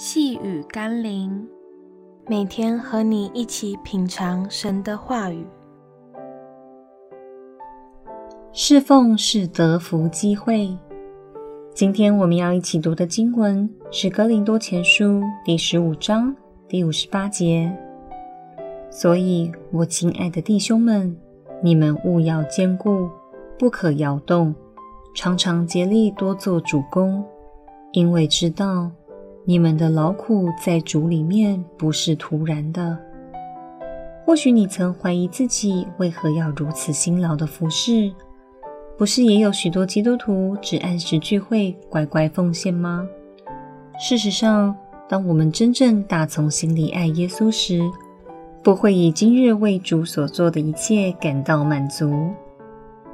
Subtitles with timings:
[0.00, 1.44] 细雨甘霖，
[2.28, 5.44] 每天和你一起品尝神的话语。
[8.52, 10.72] 侍奉是得福机会。
[11.74, 15.04] 今天我们要一起读的经文是《哥林多前书》
[15.44, 16.32] 第十五章
[16.68, 17.76] 第五十八节。
[18.90, 21.16] 所以，我亲爱的弟兄们，
[21.60, 23.10] 你们务要坚固，
[23.58, 24.54] 不可摇动，
[25.12, 27.24] 常常竭力多做主公，
[27.90, 28.92] 因为知道。
[29.48, 32.98] 你们的劳苦在主里面不是徒然的。
[34.26, 38.12] 或许你曾怀疑自己为何要如此辛劳的服侍，
[38.98, 43.08] 不是也有许多基督徒只按时聚会、乖乖奉献吗？
[43.98, 44.76] 事实上，
[45.08, 47.80] 当我们真正打从心里爱耶稣时，
[48.62, 52.12] 不会以今日为主所做的一切感到满足。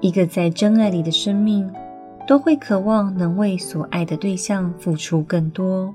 [0.00, 1.68] 一个在真爱里的生命，
[2.24, 5.92] 都会渴望能为所爱的对象付出更多。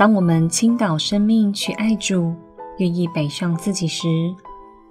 [0.00, 2.34] 当我们倾倒生命去爱主，
[2.78, 4.08] 愿意摆上自己时，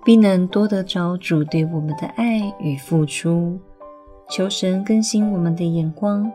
[0.06, 3.60] 必能多得着主对我们的爱与付出。
[4.30, 6.32] 求神更新我们的眼光，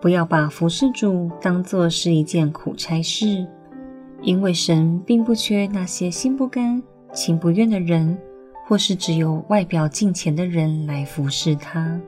[0.00, 3.46] 不要把服侍主当作是一件苦差事，
[4.20, 8.18] 因为神并不缺那些心不甘情不愿的人，
[8.66, 12.00] 或是只有外表敬虔的人来服侍他。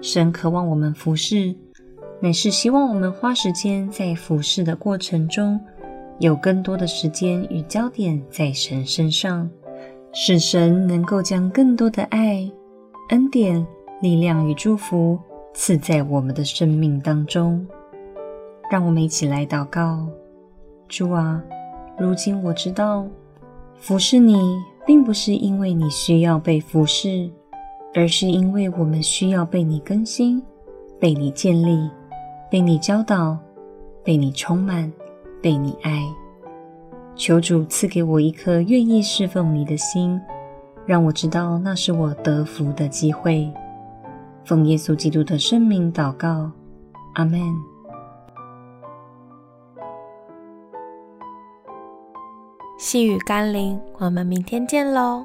[0.00, 1.56] 神渴望我们服侍。
[2.24, 5.60] 乃是希望我们花时间在服侍的过程中，
[6.20, 9.46] 有更多的时间与焦点在神身上，
[10.10, 12.50] 使神能够将更多的爱、
[13.10, 13.66] 恩典、
[14.00, 15.18] 力量与祝福
[15.52, 17.62] 赐在我们的生命当中。
[18.70, 20.08] 让我们一起来祷告：
[20.88, 21.44] 主啊，
[21.98, 23.06] 如今我知道，
[23.76, 27.28] 服侍你并不是因为你需要被服侍，
[27.94, 30.42] 而是因为我们需要被你更新、
[30.98, 31.86] 被你建立。
[32.50, 33.36] 被你教导，
[34.04, 34.92] 被你充满，
[35.42, 36.02] 被你爱。
[37.16, 40.20] 求主赐给我一颗愿意侍奉你的心，
[40.86, 43.52] 让我知道那是我得福的机会。
[44.44, 46.50] 奉耶稣基督的圣名祷告，
[47.14, 47.40] 阿们。
[52.78, 55.24] 细雨甘霖，我们明天见喽。